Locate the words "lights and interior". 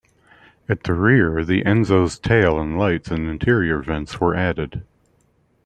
2.65-3.83